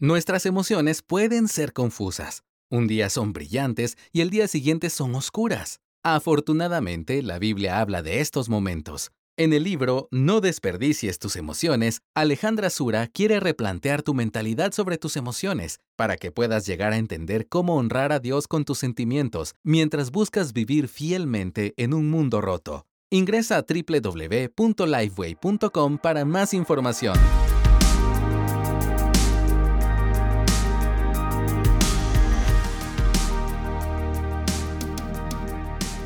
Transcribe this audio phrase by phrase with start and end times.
[0.00, 2.44] Nuestras emociones pueden ser confusas.
[2.70, 5.80] Un día son brillantes y el día siguiente son oscuras.
[6.04, 9.10] Afortunadamente, la Biblia habla de estos momentos.
[9.36, 15.16] En el libro No desperdicies tus emociones, Alejandra Sura quiere replantear tu mentalidad sobre tus
[15.16, 20.12] emociones para que puedas llegar a entender cómo honrar a Dios con tus sentimientos mientras
[20.12, 22.86] buscas vivir fielmente en un mundo roto.
[23.10, 27.18] Ingresa a www.lifeway.com para más información.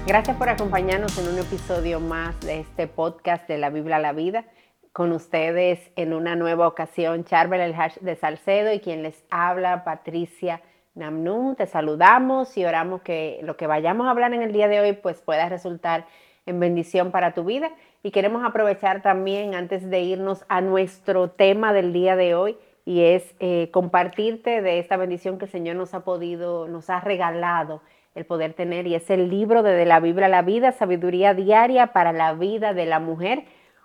[0.04, 4.12] Gracias por acompañarnos en un episodio más de este podcast de la Biblia a la
[4.12, 4.44] Vida.
[4.92, 9.84] Con ustedes en una nueva ocasión, Charbel El Hash de Salcedo y quien les habla,
[9.84, 10.60] Patricia
[10.96, 11.54] Namnun.
[11.54, 14.92] Te saludamos y oramos que lo que vayamos a hablar en el día de hoy
[14.92, 16.04] pues pueda resultar
[16.46, 17.70] en bendición para tu vida.
[18.02, 23.02] Y queremos aprovechar también antes de irnos a nuestro tema del día de hoy y
[23.04, 27.82] es eh, compartirte de esta bendición que el Señor nos ha podido, nos ha regalado
[28.14, 31.88] el poder tener y es el libro de, la Biblia a la vida, sabiduría diaria
[31.88, 33.44] para la vida de la mujer,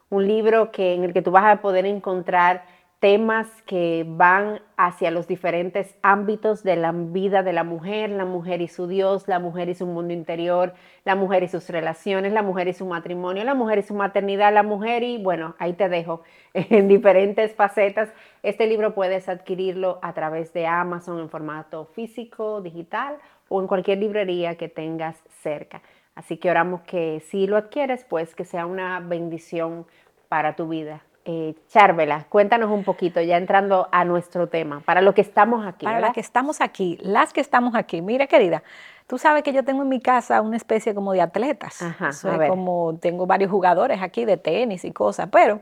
[0.10, 2.64] un libro que, en el que tú vas a poder encontrar
[3.00, 8.62] temas que van hacia los diferentes ámbitos de la vida de la mujer, la mujer
[8.62, 12.42] y su Dios, la mujer y su mundo interior, la mujer y sus relaciones, la
[12.42, 15.90] mujer y su matrimonio, la mujer y su maternidad, la mujer y bueno, ahí te
[15.90, 18.10] dejo en diferentes facetas.
[18.42, 23.18] Este libro puedes adquirirlo a través de Amazon en formato físico, digital
[23.50, 25.82] o en cualquier librería que tengas cerca.
[26.16, 29.86] Así que oramos que si lo adquieres, pues que sea una bendición
[30.30, 31.04] para tu vida.
[31.26, 35.86] Eh, Charvela, cuéntanos un poquito, ya entrando a nuestro tema, para lo que estamos aquí.
[35.86, 38.02] Para las que estamos aquí, las que estamos aquí.
[38.02, 38.64] Mira, querida,
[39.08, 41.82] tú sabes que yo tengo en mi casa una especie como de atletas.
[41.82, 42.12] Ajá,
[42.48, 45.62] como tengo varios jugadores aquí de tenis y cosas, pero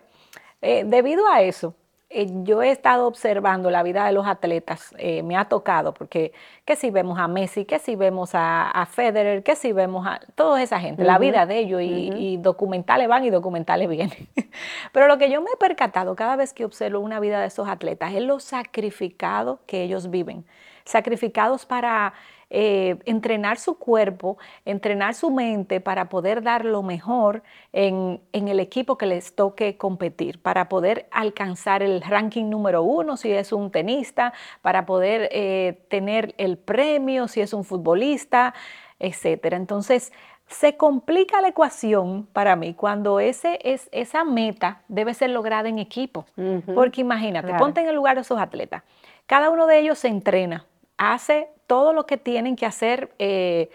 [0.61, 1.73] eh, debido a eso,
[2.17, 6.31] eh, yo he estado observando la vida de los atletas, eh, me ha tocado, porque
[6.63, 10.63] que si vemos a Messi, que si vemos a, Federer, que si vemos a toda
[10.63, 14.29] esa gente, la vida de ellos y, documentales van y documentales vienen.
[14.93, 17.67] Pero lo que yo me he percatado cada vez que observo una vida de esos
[17.67, 20.45] atletas es lo sacrificado que ellos viven,
[20.85, 22.13] sacrificados para
[22.49, 28.97] eh, entrenar su cuerpo, entrenar su mente para poder dar lo mejor en, el equipo
[28.97, 34.33] que les toque competir, para poder alcanzar el ranking número uno si es un tenista,
[34.61, 38.53] para poder eh, tener el premio si es un futbolista,
[38.99, 39.57] etcétera.
[39.57, 40.13] Entonces,
[40.47, 45.79] se complica la ecuación para mí cuando ese es, esa meta debe ser lograda en
[45.79, 46.25] equipo.
[46.73, 48.83] Porque imagínate, ponte en el lugar de esos atletas.
[49.25, 50.65] Cada uno de ellos se entrena,
[50.97, 53.69] hace todo lo que tienen que hacer eh,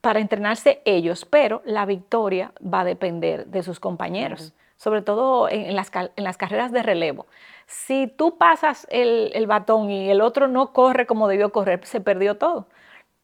[0.00, 5.74] para entrenarse ellos, pero la victoria va a depender de sus compañeros, sobre todo en
[5.74, 7.26] las, carreras de relevo.
[7.66, 12.36] Si tú pasas el, batón y el otro no corre como debió correr, se perdió
[12.36, 12.66] todo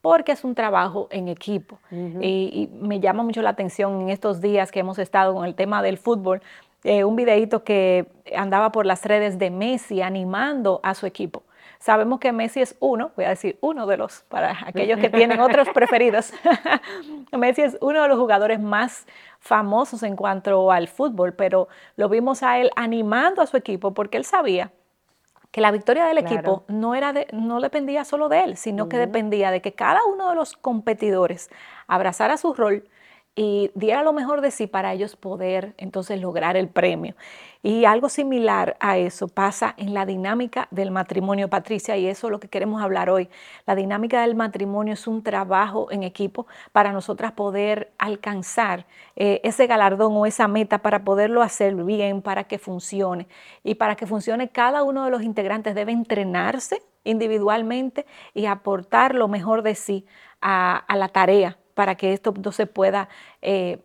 [0.00, 1.78] porque es un trabajo en equipo.
[1.90, 5.82] y, me llama mucho la atención en estos días que hemos estado con el tema
[5.82, 6.42] del fútbol,
[6.84, 8.06] eh, un videito que
[8.36, 11.42] andaba por las redes de Messi animando a su equipo.
[11.84, 15.38] Sabemos que Messi es uno, voy a decir uno de los, para aquellos que tienen
[15.40, 16.32] otros preferidos.
[17.30, 19.06] Messi es uno de los jugadores más
[19.38, 24.16] famosos en cuanto al fútbol, pero lo vimos a él animando a su equipo porque
[24.16, 24.72] él sabía
[25.50, 28.96] que la victoria del equipo no, era de, no dependía solo de él, sino que
[28.96, 31.50] dependía de que cada uno de los competidores
[31.86, 32.88] abrazara su rol
[33.36, 37.14] y diera lo mejor de sí para ellos poder entonces lograr el premio.
[37.62, 42.30] Y algo similar a eso pasa en la dinámica del matrimonio, Patricia, y eso es
[42.30, 43.28] lo que queremos hablar hoy.
[43.66, 48.86] La dinámica del matrimonio es un trabajo en equipo para nosotras poder alcanzar
[49.16, 53.26] eh, ese galardón o esa meta para poderlo hacer bien, para que funcione.
[53.64, 59.26] Y para que funcione, cada uno de los integrantes debe entrenarse individualmente y aportar lo
[59.26, 60.06] mejor de sí
[60.40, 63.08] a la tarea para que esto no se pueda
[63.42, 63.78] eh,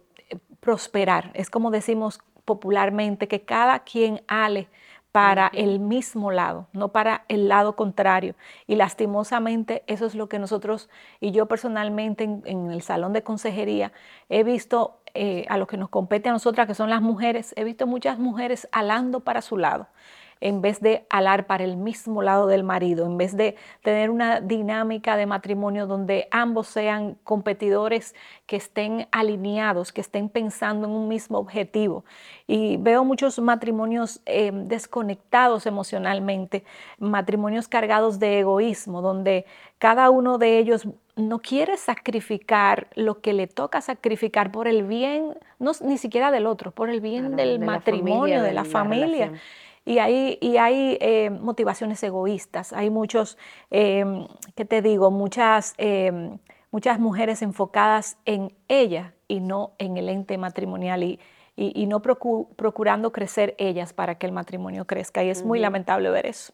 [0.59, 1.31] prosperar.
[1.33, 4.69] Es como decimos popularmente, que cada quien ale
[5.11, 8.35] para el mismo lado, no para el lado contrario.
[8.67, 10.89] Y lastimosamente eso es lo que nosotros
[11.19, 13.91] y yo personalmente en, el salón de consejería
[14.29, 17.63] he visto eh, a lo que nos compete a nosotras, que son las mujeres, he
[17.63, 19.87] visto muchas mujeres alando para su lado
[20.41, 24.39] en vez de alar para el mismo lado del marido, en vez de tener una
[24.39, 28.15] dinámica de matrimonio donde ambos sean competidores
[28.45, 32.05] que estén alineados, que estén pensando en un mismo objetivo.
[32.47, 36.63] Y veo muchos matrimonios eh, desconectados emocionalmente,
[36.99, 39.45] matrimonios cargados de egoísmo, donde
[39.77, 45.37] cada uno de ellos no quiere sacrificar lo que le toca sacrificar por el bien,
[45.59, 49.33] no ni siquiera del otro, por el bien del matrimonio, de la familia.
[49.89, 53.39] Y hay, y hay eh, motivaciones egoístas, hay muchos,
[53.71, 54.05] eh,
[54.55, 55.09] ¿qué te digo?
[55.09, 56.37] Muchas, eh,
[56.69, 61.19] muchas mujeres enfocadas en ella y no en el ente matrimonial y,
[61.55, 65.23] y, no procurando crecer ellas para que el matrimonio crezca.
[65.23, 66.53] Y es muy lamentable ver eso.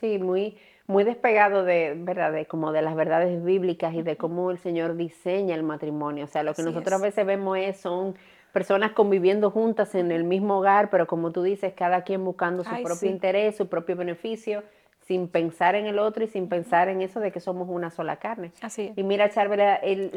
[0.00, 2.32] Sí, muy, muy despegado de, ¿verdad?
[2.32, 6.26] De, como de las verdades bíblicas y de cómo el Señor diseña el matrimonio.
[6.26, 8.14] O sea, lo que nosotros a veces vemos es, son
[8.58, 12.82] personas conviviendo juntas en el mismo hogar, pero como tú dices, cada quien buscando su
[12.82, 14.64] propio interés, su propio beneficio,
[15.06, 18.16] sin pensar en el otro y sin pensar en eso de que somos una sola
[18.16, 18.50] carne.
[18.60, 19.48] Así Y mira, Char,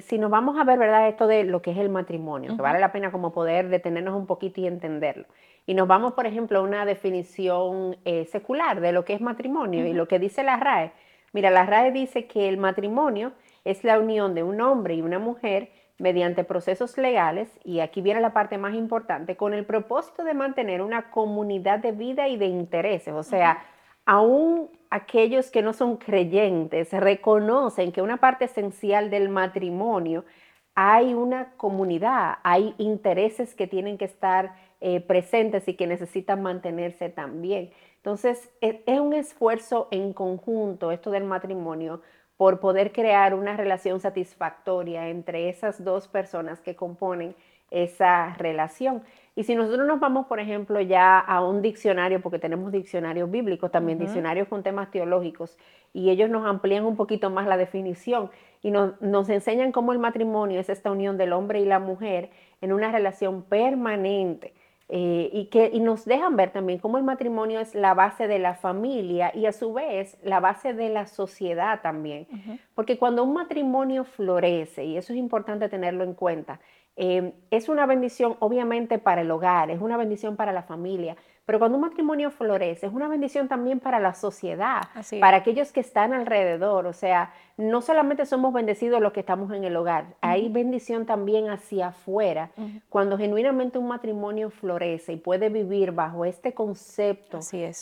[0.01, 1.07] si nos vamos a ver, ¿verdad?
[1.07, 4.25] Esto de lo que es el matrimonio, que vale la pena como poder detenernos un
[4.25, 5.25] poquito y entenderlo.
[5.67, 9.85] Y nos vamos, por ejemplo, a una definición eh, secular de lo que es matrimonio
[9.85, 10.93] y lo que dice la RAE.
[11.31, 13.33] Mira, la RAE dice que el matrimonio
[13.65, 15.69] es la unión de un hombre y una mujer
[16.01, 20.81] mediante procesos legales, y aquí viene la parte más importante, con el propósito de mantener
[20.81, 23.13] una comunidad de vida y de intereses.
[23.13, 23.63] O sea,
[24.05, 30.25] aún aquellos que no son creyentes reconocen que una parte esencial del matrimonio
[30.73, 37.09] hay una comunidad, hay intereses que tienen que estar eh, presentes y que necesitan mantenerse
[37.09, 37.71] también.
[37.97, 42.01] Entonces, e, es un esfuerzo en conjunto esto del matrimonio
[42.41, 47.35] por poder crear una relación satisfactoria entre esas dos personas que componen
[47.69, 49.03] esa relación.
[49.35, 53.69] Y si nosotros nos vamos, por ejemplo, ya a un diccionario, porque tenemos diccionarios bíblicos,
[53.69, 55.55] también diccionarios con temas teológicos,
[55.93, 58.31] y ellos nos amplían un poquito más la definición
[58.63, 62.31] y nos, nos enseñan cómo el matrimonio es esta unión del hombre y la mujer
[62.59, 64.55] en una relación permanente
[64.93, 68.39] eh, y, que, y nos dejan ver también cómo el matrimonio es la base de
[68.39, 72.27] la familia y a su vez la base de la sociedad también.
[72.75, 76.59] Porque cuando un matrimonio florece, y eso es importante tenerlo en cuenta,
[76.97, 81.15] eh, es una bendición obviamente para el hogar, es una bendición para la familia,
[81.45, 84.81] pero cuando un matrimonio florece, es una bendición también para la sociedad,
[85.19, 86.85] para aquellos que están alrededor.
[86.85, 91.49] O sea, no solamente somos bendecidos los que estamos en el hogar, hay bendición también
[91.49, 92.51] hacia afuera.
[92.89, 97.39] Cuando genuinamente un matrimonio florece y puede vivir bajo este concepto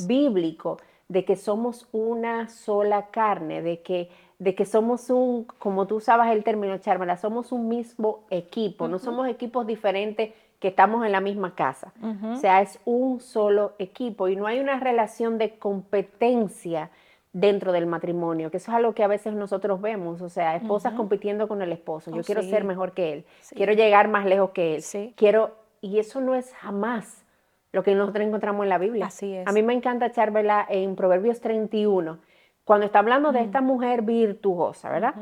[0.08, 0.78] bíblico
[1.10, 6.32] de que somos una sola carne, de que, de que somos un, como tú usabas
[6.32, 11.22] el término, Charmela, somos un mismo equipo, no somos equipos diferentes que estamos en la
[11.22, 11.94] misma casa.
[12.34, 16.90] O sea, es un solo equipo y no hay una relación de competencia
[17.32, 20.94] dentro del matrimonio, que eso es algo que a veces nosotros vemos, o sea, esposas
[20.94, 23.26] compitiendo con el esposo, yo oh, quiero ser mejor que él,
[23.56, 24.84] quiero llegar más lejos que él,
[25.16, 27.24] quiero, y eso no es jamás
[27.72, 29.06] lo que nosotros encontramos en la Biblia.
[29.06, 29.48] Así es.
[29.48, 32.18] A mí me encanta echármela en Proverbios 31,
[32.66, 35.14] cuando está hablando de esta mujer virtuosa, ¿verdad?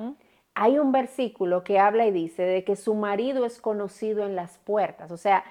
[0.59, 4.57] Hay un versículo que habla y dice de que su marido es conocido en las
[4.57, 5.11] puertas.
[5.11, 5.43] O sea,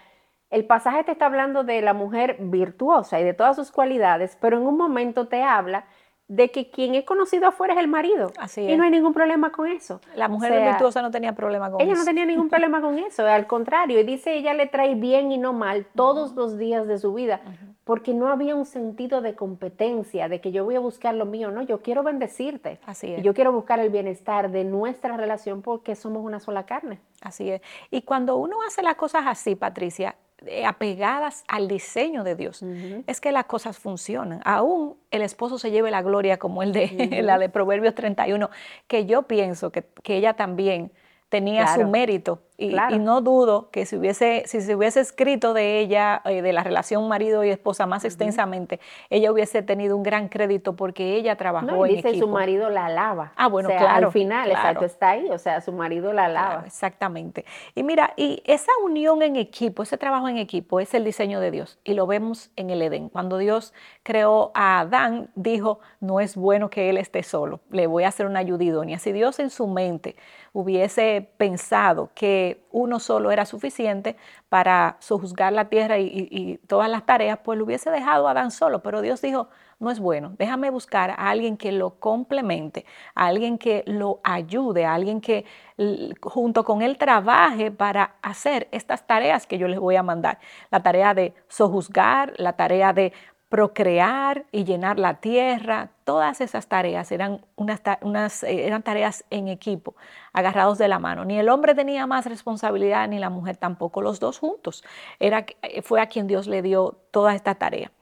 [0.50, 4.56] el pasaje te está hablando de la mujer virtuosa y de todas sus cualidades, pero
[4.56, 5.84] en un momento te habla
[6.26, 8.32] de que quien es conocido afuera es el marido.
[8.36, 10.00] Así Y no hay ningún problema con eso.
[10.16, 11.88] La mujer virtuosa no tenía problema con eso.
[11.88, 14.00] Ella no tenía ningún problema con eso, al contrario.
[14.00, 17.40] Y dice, ella le trae bien y no mal todos los días de su vida
[17.86, 21.52] porque no había un sentido de competencia, de que yo voy a buscar lo mío,
[21.52, 22.80] no, yo quiero bendecirte.
[22.84, 23.22] Así es.
[23.22, 26.98] yo quiero buscar el bienestar de nuestra relación porque somos una sola carne.
[27.20, 27.62] Así es.
[27.92, 30.16] Y cuando uno hace las cosas así, Patricia,
[30.46, 32.64] eh, apegadas al diseño de Dios,
[33.06, 34.40] es que las cosas funcionan.
[34.44, 38.50] Aún el esposo se lleve la gloria como el de la de Proverbios 31,
[38.88, 40.90] que yo pienso que, que ella también
[41.28, 46.22] tenía su mérito y, no dudo que si, hubiese, si se hubiese escrito de ella,
[46.24, 50.74] eh, de la relación marido y esposa más extensamente, ella hubiese tenido un gran crédito
[50.74, 53.32] porque ella trabajó no, y dice su marido la alaba.
[53.36, 54.06] Ah, bueno, claro.
[54.06, 56.64] Al final, exacto, está ahí, o sea, su marido la alaba.
[56.66, 57.44] exactamente.
[57.74, 61.50] Y mira, y esa unión en equipo, ese trabajo en equipo es el diseño de
[61.50, 63.08] Dios y lo vemos en el Edén.
[63.08, 68.04] Cuando Dios creó a Adán, dijo, no es bueno que él esté solo, le voy
[68.04, 68.98] a hacer una ayuda idónea.
[68.98, 70.16] Si Dios en su mente
[70.52, 74.16] hubiese pensado que uno solo era suficiente
[74.48, 78.82] para sojuzgar la tierra y, todas las tareas, pues lo hubiese dejado a Adán solo.
[78.82, 79.48] Pero Dios dijo,
[79.78, 84.86] no es bueno, déjame buscar a alguien que lo complemente, a alguien que lo ayude,
[84.86, 85.44] a alguien que
[86.22, 90.38] junto con él trabaje para hacer estas tareas que yo les voy a mandar.
[90.70, 93.12] La tarea de sojuzgar, la tarea de
[93.48, 99.94] procrear y llenar la tierra, todas esas tareas eran, unas, eh, eran tareas en equipo,
[100.32, 101.24] agarrados de la mano.
[101.24, 104.84] Ni el hombre tenía más responsabilidad, ni la mujer tampoco, los dos juntos.
[105.20, 107.92] Era, eh, fue a quien Dios le dio toda esta tarea.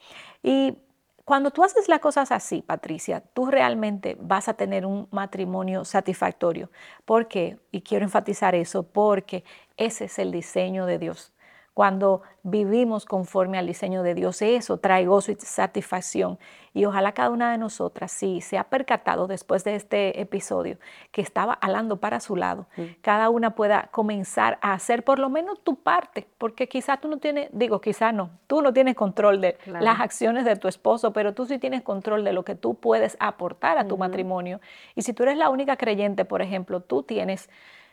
[0.43, 0.79] Y
[1.27, 6.71] cuando tú haces las cosas así, Patricia, tú realmente vas a tener un matrimonio satisfactorio.
[7.05, 7.59] ¿Por qué?
[7.71, 9.45] Y quiero enfatizar eso, porque
[9.77, 11.34] ese es el diseño de Dios.
[11.75, 14.41] Cuando vivimos conforme al diseño de Dios.
[14.43, 16.39] Eso trae gozo y satisfacción.
[16.73, 20.79] Y ojalá cada una de nosotras, si se ha percatado después de este episodio
[21.11, 22.67] que estaba alando para su lado,
[23.01, 27.19] cada una pueda comenzar a hacer por lo menos tu parte, porque quizás tú no
[27.19, 31.35] tienes, digo, quizás no, tú no tienes control de las acciones de tu esposo, pero
[31.35, 34.61] tú sí tienes control de lo que tú puedes aportar a tu matrimonio.
[34.95, 37.49] Y si tú eres la única creyente, por ejemplo, tú tienes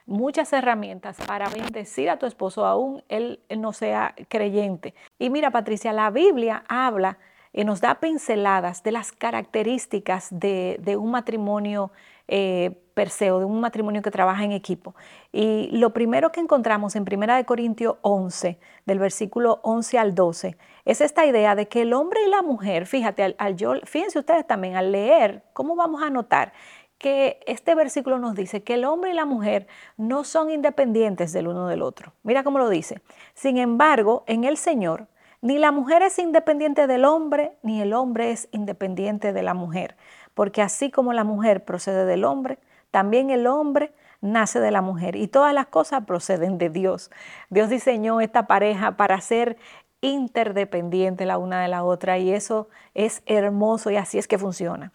[0.06, 4.94] muchas herramientas para bendecir a tu esposo, aún él no sea creyente.
[5.20, 7.18] Y mira, Patricia, la Biblia habla
[7.54, 11.92] y nos da pinceladas de las características de, un matrimonio
[12.28, 14.96] eh, perseo, de un matrimonio que trabaja en equipo.
[15.34, 21.02] Y lo primero que encontramos en 1 Corintios 11, del versículo 11 al 12, es
[21.02, 24.76] esta idea de que el hombre y la mujer, fíjate, al, al fíjense ustedes también,
[24.76, 26.54] al leer, ¿cómo vamos a notar?
[27.02, 29.66] Que este versículo nos dice que el hombre y la mujer
[29.98, 32.14] no son independientes del uno del otro.
[32.22, 33.02] Mira cómo lo dice.
[33.34, 35.08] Sin embargo, en el Señor,
[35.42, 39.98] ni la mujer es independiente del hombre, ni el hombre es independiente de la mujer.
[40.36, 42.60] Porque así como la mujer procede del hombre,
[42.92, 45.16] también el hombre nace de la mujer.
[45.16, 47.10] Y todas las cosas proceden de Dios.
[47.50, 49.58] Dios diseñó esta pareja para ser
[50.02, 54.92] interdependiente la una de la otra y eso es hermoso y así es que funciona.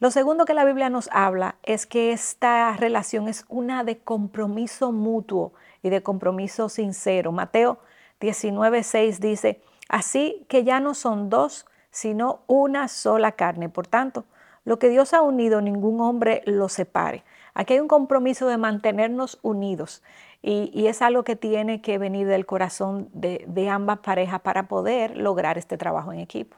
[0.00, 4.92] Lo segundo que la Biblia nos habla es que esta relación es una de compromiso
[4.92, 7.32] mutuo y de compromiso sincero.
[7.32, 7.80] Mateo
[8.20, 13.68] 19:6 dice, así que ya no son dos, sino una sola carne.
[13.68, 14.24] Por tanto,
[14.64, 17.24] lo que Dios ha unido, ningún hombre lo separe.
[17.58, 20.04] Aquí hay un compromiso de mantenernos unidos
[20.42, 25.58] y, es algo que tiene que venir del corazón de, ambas parejas para poder lograr
[25.58, 26.56] este trabajo en equipo.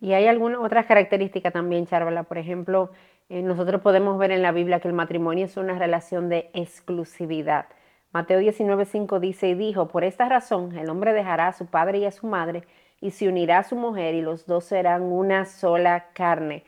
[0.00, 2.22] Y hay algunas otras características también, Charvala.
[2.22, 2.92] Por ejemplo,
[3.28, 7.66] eh, nosotros podemos ver en la Biblia que el matrimonio es una relación de exclusividad.
[8.12, 12.04] Mateo 19:5 dice, y dijo, por esta razón el hombre dejará a su padre y
[12.04, 12.62] a su madre
[13.00, 16.62] y se unirá a su mujer y los dos serán una sola carne.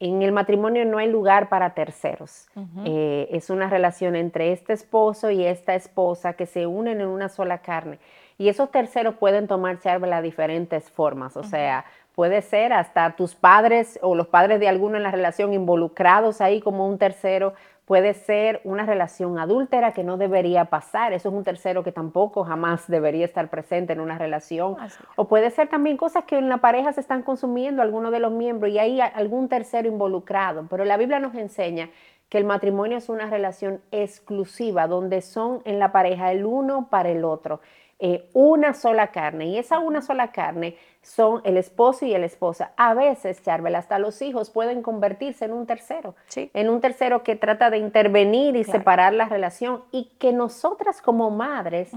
[0.00, 2.48] En el matrimonio no hay lugar para terceros.
[2.84, 7.28] Eh, es una relación entre este esposo y esta esposa que se unen en una
[7.28, 7.98] sola carne.
[8.38, 11.36] Y esos terceros pueden tomar charla diferentes formas.
[11.36, 15.52] O sea, puede ser hasta tus padres o los padres de alguno en la relación
[15.52, 17.54] involucrados ahí como un tercero
[17.88, 22.44] puede ser una relación adúltera que no debería pasar, eso es un tercero que tampoco
[22.44, 24.76] jamás debería estar presente en una relación,
[25.16, 28.30] o puede ser también cosas que en la pareja se están consumiendo algunos de los
[28.30, 31.88] miembros y hay algún tercero involucrado, pero la Biblia nos enseña
[32.28, 37.08] que el matrimonio es una relación exclusiva donde son en la pareja el uno para
[37.08, 37.62] el otro.
[38.00, 39.46] Eh, una sola carne.
[39.46, 42.72] Y esa una sola carne son el esposo y la esposa.
[42.76, 47.34] A veces, Charbel, hasta los hijos pueden convertirse en un tercero, en un tercero que
[47.34, 51.90] trata de intervenir y separar la relación y que nosotras como madres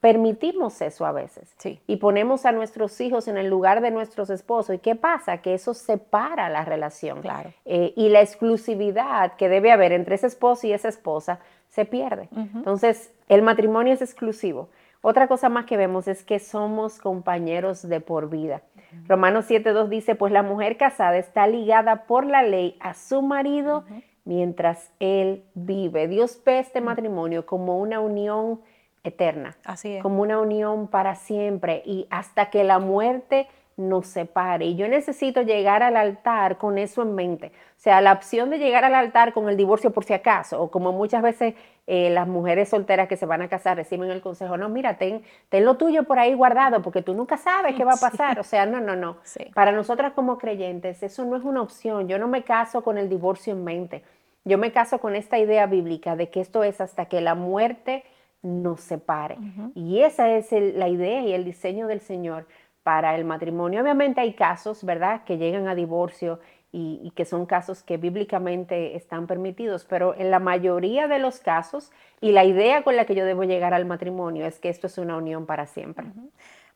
[0.00, 1.54] permitimos eso a veces
[1.86, 4.76] y ponemos a nuestros hijos en el lugar de nuestros esposos.
[4.76, 5.38] ¿Y qué pasa?
[5.38, 7.22] Que eso separa la relación.
[7.64, 12.28] Eh, y la exclusividad que debe haber entre ese esposo y esa esposa se pierde.
[12.32, 14.68] Entonces, el matrimonio es exclusivo.
[15.06, 18.62] Otra cosa más que vemos es que somos compañeros de por vida.
[19.06, 23.84] Romanos 7.2 dice, pues la mujer casada está ligada por la ley a su marido
[24.24, 26.08] mientras él vive.
[26.08, 28.62] Dios ve este matrimonio como una unión
[29.02, 31.82] eterna, Así como una unión para siempre.
[31.84, 33.46] Y hasta que la muerte
[33.76, 34.66] nos separe.
[34.66, 37.48] Y yo necesito llegar al altar con eso en mente.
[37.76, 40.70] O sea, la opción de llegar al altar con el divorcio por si acaso, o
[40.70, 41.54] como muchas veces
[41.86, 45.22] eh, las mujeres solteras que se van a casar reciben el consejo, no, mira, ten,
[45.48, 48.38] ten lo tuyo por ahí guardado, porque tú nunca sabes qué va a pasar.
[48.38, 49.18] O sea, no, no, no.
[49.54, 52.08] Para nosotras como creyentes, eso no es una opción.
[52.08, 54.02] Yo no me caso con el divorcio en mente.
[54.44, 58.04] Yo me caso con esta idea bíblica de que esto es hasta que la muerte
[58.44, 59.38] nos separe.
[59.74, 62.46] Y esa es la idea y el diseño del Señor
[62.84, 63.82] para el matrimonio.
[63.82, 66.38] Obviamente hay casos, ¿verdad?, que llegan a divorcio
[66.70, 71.92] y, que son casos que bíblicamente están permitidos, pero en la mayoría de los casos,
[72.20, 74.98] y la idea con la que yo debo llegar al matrimonio es que esto es
[74.98, 76.06] una unión para siempre.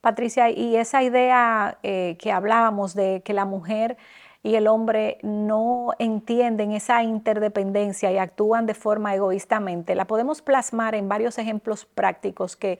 [0.00, 3.96] Patricia, y esa idea eh, que hablábamos de que la mujer
[4.44, 10.94] y el hombre no entienden esa interdependencia y actúan de forma egoístamente, la podemos plasmar
[10.94, 12.78] en varios ejemplos prácticos que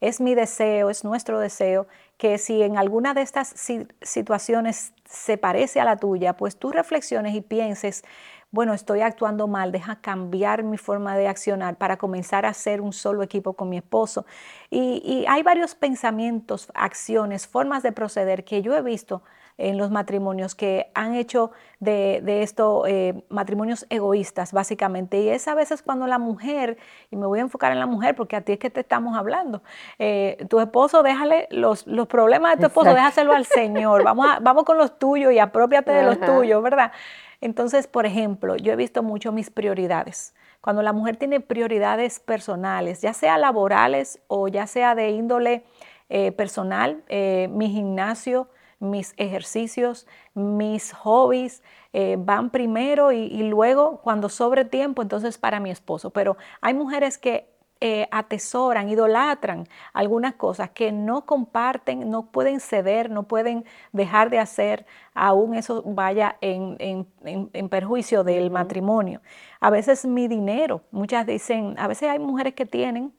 [0.00, 3.54] es mi deseo, es nuestro deseo, que si en alguna de estas
[4.00, 8.04] situaciones se parece a la tuya, pues tú reflexiones y pienses,
[8.50, 12.92] bueno, estoy actuando mal, deja cambiar mi forma de accionar para comenzar a ser un
[12.92, 14.24] solo equipo con mi esposo.
[14.70, 19.22] Y, hay varios pensamientos, acciones, formas de proceder que yo he visto
[19.58, 25.20] en los matrimonios que han hecho de, esto eh, matrimonios egoístas, básicamente.
[25.20, 26.76] Y es a veces cuando la mujer,
[27.10, 29.16] y me voy a enfocar en la mujer porque a ti es que te estamos
[29.16, 29.62] hablando,
[29.98, 34.64] eh, tu esposo, déjale los, los problemas de tu esposo, déjaselo al Señor, vamos, vamos
[34.64, 36.92] con los tuyos y apropiate de los tuyos, ¿verdad?
[37.40, 40.34] Entonces, por ejemplo, yo he visto mucho mis prioridades.
[40.60, 45.64] Cuando la mujer tiene prioridades personales, ya sea laborales o ya sea de índole
[46.08, 48.48] eh, personal, mi gimnasio,
[48.78, 55.70] mis ejercicios, mis hobbies eh, van primero y, luego cuando sobre tiempo, entonces para mi
[55.70, 56.10] esposo.
[56.10, 57.48] Pero hay mujeres que
[57.80, 64.38] eh, atesoran, idolatran algunas cosas que no comparten, no pueden ceder, no pueden dejar de
[64.38, 67.06] hacer, aún eso vaya en,
[67.68, 69.20] perjuicio del matrimonio.
[69.60, 73.12] A veces mi dinero, muchas dicen, a veces hay mujeres que tienen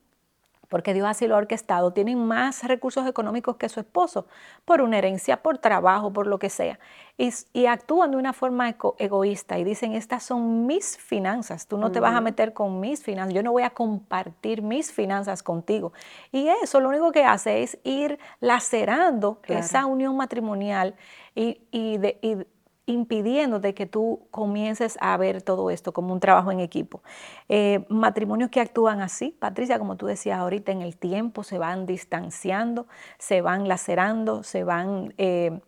[0.70, 4.28] porque Dios así lo ha orquestado, tienen más recursos económicos que su esposo,
[4.66, 6.80] por una herencia, por trabajo, por lo que sea.
[7.18, 12.00] Y, actúan de una forma egoísta y dicen, estas son mis finanzas, tú no te
[12.00, 15.94] vas a meter con mis finanzas, yo no voy a compartir mis finanzas contigo.
[16.32, 20.96] Y eso lo único que hace es ir lacerando esa unión matrimonial
[21.34, 22.57] y, y, de, impidiendo
[22.88, 27.04] de que tú comiences a ver todo esto como un trabajo en equipo.
[27.50, 31.86] Eh, matrimonios que actúan así, Patricia, como tú decías ahorita, en el tiempo se van
[31.86, 35.60] distanciando, se van lacerando, se van eh,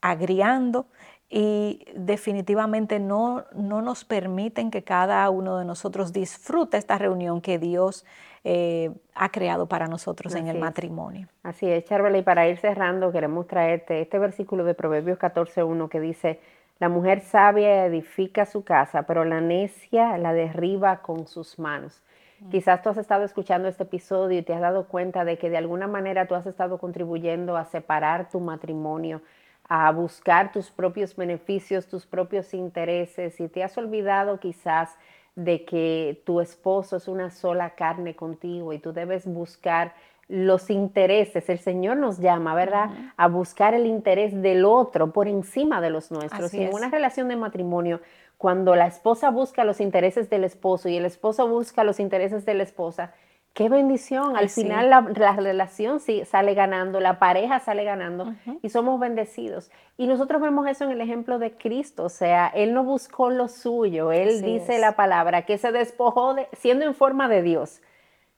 [0.00, 0.86] agriando
[1.28, 7.58] y definitivamente no, no nos permiten que cada uno de nosotros disfrute esta reunión que
[7.58, 8.06] Dios
[8.44, 11.28] eh, ha creado para nosotros en el matrimonio.
[11.42, 16.00] Así es, Charvela, y para ir cerrando, queremos traerte este versículo de Proverbios 14.1 que
[16.00, 16.40] dice,
[16.78, 22.02] la mujer sabia edifica su casa, pero la necia la derriba con sus manos.
[22.40, 22.50] Mm.
[22.50, 25.56] Quizás tú has estado escuchando este episodio y te has dado cuenta de que de
[25.56, 29.22] alguna manera tú has estado contribuyendo a separar tu matrimonio,
[29.68, 34.96] a buscar tus propios beneficios, tus propios intereses y te has olvidado quizás
[35.34, 39.94] de que tu esposo es una sola carne contigo y tú debes buscar
[40.28, 41.48] los intereses.
[41.48, 46.10] El Señor nos llama, ¿verdad?, a buscar el interés del otro por encima de los
[46.10, 46.52] nuestros.
[46.54, 48.00] y en una relación de matrimonio,
[48.36, 52.54] cuando la esposa busca los intereses del esposo y el esposo busca los intereses de
[52.54, 53.12] la esposa,
[53.52, 54.36] qué bendición.
[54.36, 59.72] Al final la, relación sí sale ganando, la pareja sale ganando y somos bendecidos.
[59.96, 63.48] Y nosotros vemos eso en el ejemplo de Cristo, o sea, Él no buscó lo
[63.48, 67.80] suyo, Él dice la palabra, que se despojó de, siendo en forma de Dios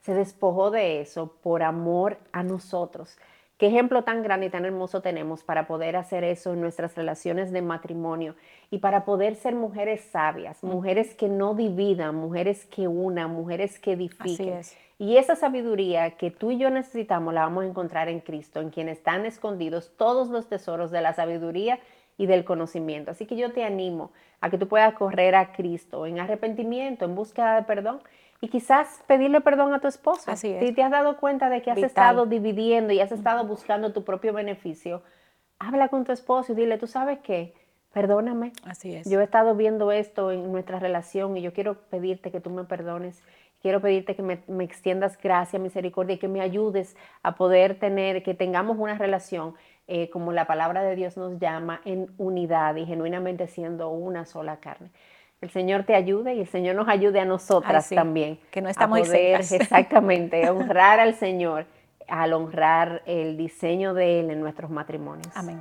[0.00, 3.18] se despojó de eso por amor a nosotros.
[3.60, 7.52] Qué ejemplo tan grande y tan hermoso tenemos para poder hacer eso en nuestras relaciones
[7.52, 8.34] de matrimonio
[8.70, 13.92] y para poder ser mujeres sabias, mujeres que no dividan, mujeres que unan, mujeres que
[13.92, 14.62] edifiquen.
[14.96, 18.70] Y esa sabiduría que tú y yo necesitamos la vamos a encontrar en Cristo, en
[18.70, 21.80] quien están escondidos todos los tesoros de la sabiduría
[22.16, 23.10] y del conocimiento.
[23.10, 24.10] Así que yo te animo
[24.40, 28.00] a que tú puedas correr a Cristo en arrepentimiento, en búsqueda de perdón
[28.40, 30.30] y quizás pedirle perdón a tu esposo.
[30.30, 33.92] Así Si te has dado cuenta de que has estado dividiendo y has estado buscando
[33.92, 35.02] tu propio beneficio,
[35.58, 37.54] habla con tu esposo y dile, tú sabes qué,
[37.92, 38.52] perdóname.
[38.64, 39.08] Así es.
[39.08, 42.64] Yo he estado viendo esto en nuestra relación y yo quiero pedirte que tú me
[42.64, 43.22] perdones.
[43.60, 48.32] Quiero pedirte que me, extiendas gracia, misericordia y que me ayudes a poder tener, que
[48.32, 49.54] tengamos una relación
[49.86, 54.60] eh, como la palabra de Dios nos llama, en unidad y genuinamente siendo una sola
[54.60, 54.90] carne
[55.40, 58.38] el Señor te ayude y el Señor nos ayude a nosotras también.
[58.50, 61.66] Que no estamos a poder, Exactamente, honrar al Señor
[62.10, 65.34] al honrar el diseño de Él en nuestros matrimonios.
[65.34, 65.60] Amén.